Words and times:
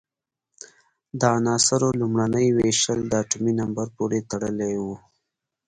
د 1.19 1.21
عناصرو 1.37 1.89
لومړنۍ 1.99 2.47
وېشل 2.57 2.99
د 3.07 3.13
اتومي 3.23 3.53
نمبر 3.61 3.87
پورې 3.97 4.19
تړلی 4.31 4.73
وو. 4.83 4.95